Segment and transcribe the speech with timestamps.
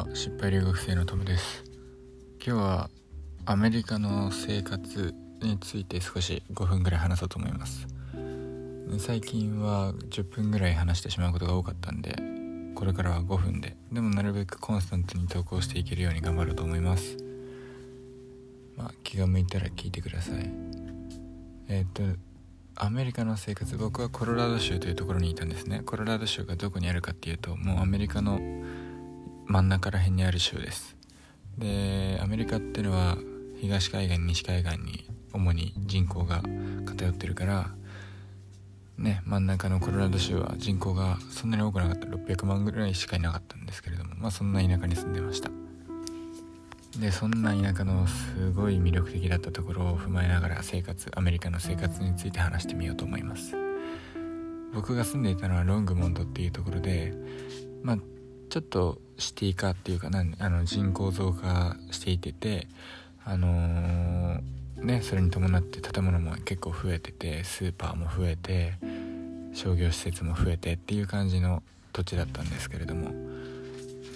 [0.00, 1.62] は失敗留学生のトムです。
[2.42, 2.90] 今日は
[3.44, 7.86] アメリカの生活について少し5分ぐらい話そうと思います。
[8.98, 12.16] 最近は10分ぐらい話してしまうことが多かったんで
[12.74, 17.18] これからは5分ででもなるべくコンスタントに投稿していけるように頑張ろうと思います。
[18.78, 20.50] まあ気が向いたら聞いてください。
[21.68, 22.02] え、っと
[22.76, 25.82] アメリカの生活僕はコロラド州というところにいたんですね。
[25.84, 28.40] コロラド州がどこにあるかっていうともうアメリカの
[29.50, 30.94] 真ん中ら辺にある州です。
[31.58, 33.18] でアメリカっていうのは
[33.60, 36.40] 東海岸西海岸に主に人口が
[36.86, 37.70] 偏ってるから
[38.96, 42.06] ね真ん中のコロラド州は人口がそんなに多くなかった。
[42.06, 45.50] 600万ぐらいしかいなかったんですけれどもまあそんな田舎に住んでました。
[47.00, 53.56] でそんな田舎のすごい魅力的だったところを踏まえながら生活アメリカの生活について話してみようと思います。
[54.72, 57.12] 僕が住んでいたのはロングモンドっていうところで
[57.82, 57.98] まあ
[58.50, 62.66] ちょっとシティ化っていうかなあの人口増加していてて
[63.24, 64.40] あのー、
[64.84, 68.74] ねそれに伴って建物も結構増えててスーパーも増えて
[69.54, 73.12] 商業施設も増えてっていう感じの土地だったんですけれども。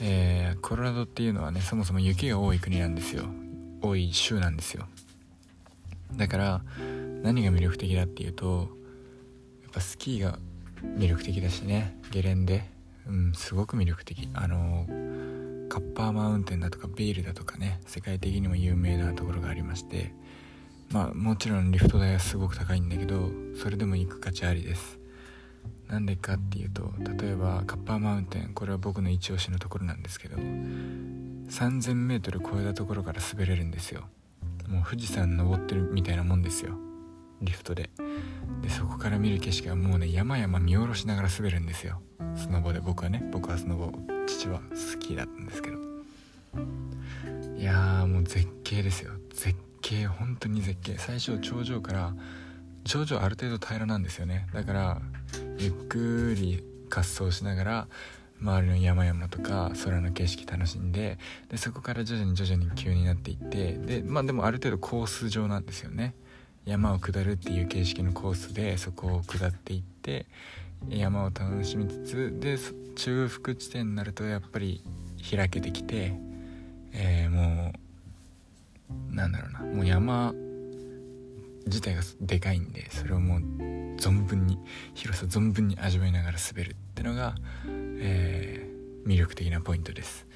[0.01, 3.25] えー、コロラドっていうのはねそもそも雪が多い国なんですよ。
[3.81, 4.87] 多い州なんですよ。
[6.17, 6.63] だから
[7.23, 8.69] 何が魅力的だっていうと
[9.63, 10.39] やっぱスキーが
[10.83, 12.74] 魅力的だしねゲレンデ。
[13.09, 14.29] うんすごく魅力的。
[14.35, 14.87] あの
[15.69, 20.15] カッパーマウンテンだとかビールだとかね世界的にも有名なところがありまして
[20.91, 24.99] まあもちろんリフト代はすごく高いんだけどそれでも行く価値ありです。
[25.89, 34.05] なんでかっていうと例えばカッパーマウンテンこれは僕の一押しのところなんですけど 3000m 超えたところから滑れるんですよ。
[34.69, 36.75] もう富士山登ってるみたいなもんですよ。
[37.43, 37.91] リフトで。
[38.63, 42.01] でそこから見る景色はもうね山々見下ろしながら滑るんですよ。
[42.37, 43.93] スノボで僕はね僕はスノボ
[44.27, 45.79] 父は好きだったんですけど。
[47.57, 49.13] いやーもう絶景ですよ。
[49.31, 50.99] 絶景本当に絶景。
[50.99, 52.15] 最初頂上から
[52.85, 54.47] 頂上ある程度平らなんですよね。
[54.53, 55.01] だから
[55.59, 57.89] ゆっくり滑走しながら
[58.41, 66.15] 周りの山々とか空の景色楽しんででそこから徐々に徐々に急になっていってでまあでもある程度コース上なんですよね。
[66.67, 70.27] 山を下るっていう形式のコースでそこを下っていって
[70.89, 72.59] 山を楽しみつつで
[72.95, 74.83] 中腹地点になるとやっぱり
[75.31, 76.15] 開けてきて、
[76.93, 77.73] えー、も
[79.13, 80.35] うなんだろうなもう山
[81.67, 83.41] 自体がでかいんでそれをもう
[83.97, 84.59] 存分に
[84.95, 87.35] 広さ存分に味わいながら滑るってのが、
[87.99, 90.27] えー、魅力的なポイントです。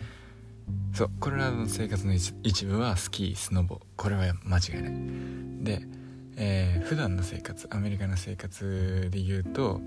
[0.93, 4.95] そうコロラドの生活の一部はスキースノボこれは間違いない。
[5.65, 5.83] で、
[6.37, 9.81] えー、普段の生活アメリカの生活で言うと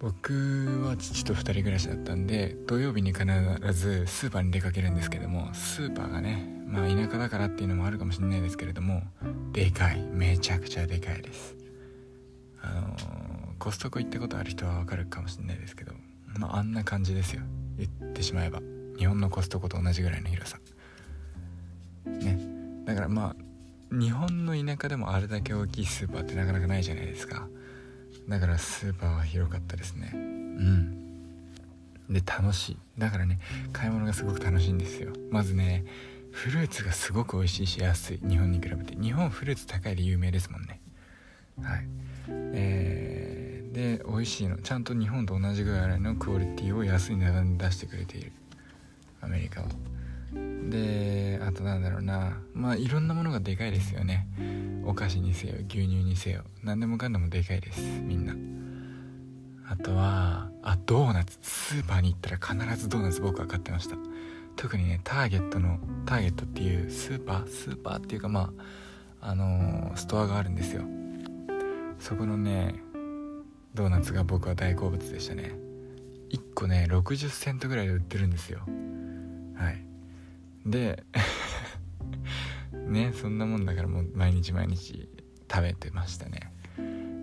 [0.00, 3.26] 僕は父と2人暮らしだったんで土曜日に必
[3.72, 9.02] ずスーパーに出かけるんですけどもスーパーがねまあ田舎だからっていうのもあるかもしれないですけれども
[9.52, 10.00] でかい。
[10.00, 11.56] めちゃくちゃでかいです。
[12.62, 15.92] あのー、コストコ行ったことある人はわかるかもしれないですけど
[16.38, 17.42] まああんな感じですよ。
[17.76, 18.60] 言ってしまえば。
[18.96, 20.58] 日本のコストコと同じぐらいの広さ。
[22.06, 22.38] ね。
[22.86, 27.48] だからまあ日本の田舎でもあれだけ大きいスーパーってなかなかないじゃないですか。
[28.30, 30.12] だからスーパーは広かったですね。
[30.14, 31.00] うん。
[32.08, 32.76] で楽しい。
[32.96, 33.40] だからね
[33.72, 35.12] 買い物がすごく楽しいんですよ。
[35.30, 35.84] まずね
[36.30, 38.20] フルーツがすごく美味しいし安い。
[38.24, 38.94] 日本に比べて。
[38.94, 40.80] 日本フルーツ高いで有名ですもんね。
[41.60, 41.86] はい。
[42.28, 44.58] えー、で美味しいの。
[44.58, 48.30] ちゃんと日本と同じぐらいのクオリティを安い値段で出してくれている。
[49.20, 49.68] アメリカは。
[50.70, 52.38] であとなんだろうな。
[52.54, 54.28] まあいろんなものがでかいですよね
[54.84, 58.34] お菓子にせよ牛乳にせよ何でもかんでもでかいですみんな。
[59.68, 63.96] あとはあドーナツスーパーに行ったら必ずドーナツ僕は買ってました。
[64.56, 68.52] 特にねターゲットのターゲットっていうスーパースーパーっていうかま
[69.20, 70.82] ああのー、ストアがあるんですよ。
[72.00, 72.74] そこのね
[73.74, 75.52] ドーナツが僕は大好物でしたね。
[76.30, 78.60] 1個ね60セントぐらいで売ってるんですよ。
[79.54, 79.84] はい。
[80.66, 81.04] で
[82.90, 85.08] ねそんなもんだからもう毎日毎日
[85.50, 86.52] 食べてましたね。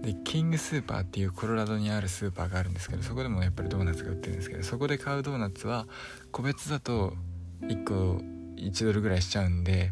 [0.01, 5.87] でキングスーパーっていうコロラドにあるスーパーがあるんですけどそこでもやっぱりドーナツが売ってるんですけどそこで買うドーナツは
[6.31, 7.13] 個別だと
[7.61, 8.21] 1個
[8.55, 9.91] 1ドルぐらいしちゃうんで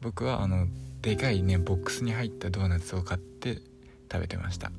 [0.00, 0.66] 僕はあの
[1.02, 3.60] でかいねボックスに入ったドーナツを買って
[4.10, 4.72] 食べてました。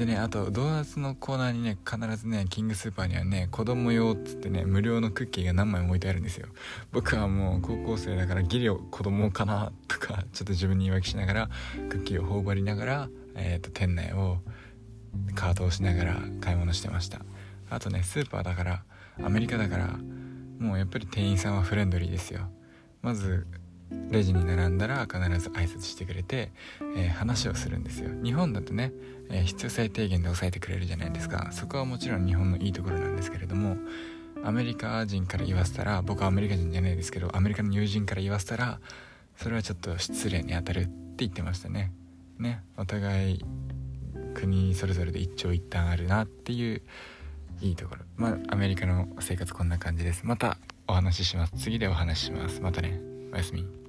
[0.00, 6.46] でねあとドーナツのコーナーにね必ずねキングスーパーにはね子供用っつってね無料のクッキーが何枚も置いてあるんですよ。
[6.90, 11.50] 僕はもう高校生だからギリ子供かなとかちょっと自分に言い訳しながら
[11.90, 14.38] クッキーを頬張りながら、えーと、店内を
[15.34, 17.20] カートをしながら買い物してました。
[17.68, 18.82] あとねスーパーだから
[19.22, 19.98] アメリカだから
[20.58, 22.48] もうやっぱり店員さんはフレンドリーですよ。
[23.02, 23.46] まず
[24.10, 26.50] レジに並んだら必ず挨拶してくれて、
[26.96, 28.10] えー、話をするんですよ。
[28.22, 28.92] 日本だとね、
[29.30, 31.50] えー、必要最低限で抑えてくれるじゃないですか。
[31.52, 33.76] そこはもちろん日本のいいところなんですけれども
[34.44, 38.80] アメリカ人から言わせたら僕はアメリカ人じゃないですけどアメリカの友人から言わせたら
[39.36, 41.92] それはちょっと失礼にあたるって言ってましたね。
[42.38, 43.44] ねお互い
[44.34, 46.82] 国それぞれで一長一短あるなっていう
[47.60, 48.02] いいところ。
[48.16, 50.22] まあアメリカの生活こんな感じです。
[50.24, 51.52] またお話しします。
[51.56, 52.60] 次でお話しします。
[52.60, 53.00] またね。
[53.32, 53.79] おやすみ。